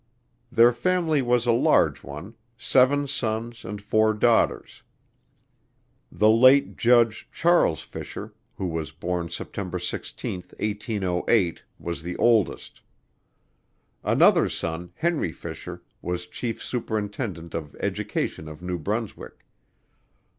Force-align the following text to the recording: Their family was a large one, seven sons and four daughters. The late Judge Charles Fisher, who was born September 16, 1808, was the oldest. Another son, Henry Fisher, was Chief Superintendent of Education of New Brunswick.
Their 0.51 0.73
family 0.73 1.21
was 1.21 1.45
a 1.45 1.51
large 1.51 2.01
one, 2.03 2.33
seven 2.57 3.05
sons 3.05 3.63
and 3.63 3.79
four 3.79 4.15
daughters. 4.15 4.81
The 6.11 6.27
late 6.27 6.75
Judge 6.75 7.29
Charles 7.31 7.81
Fisher, 7.81 8.33
who 8.55 8.65
was 8.65 8.91
born 8.91 9.29
September 9.29 9.77
16, 9.77 10.37
1808, 10.57 11.63
was 11.77 12.01
the 12.01 12.15
oldest. 12.17 12.81
Another 14.03 14.49
son, 14.49 14.91
Henry 14.95 15.31
Fisher, 15.31 15.83
was 16.01 16.25
Chief 16.25 16.63
Superintendent 16.63 17.53
of 17.53 17.75
Education 17.79 18.49
of 18.49 18.63
New 18.63 18.79
Brunswick. 18.79 19.45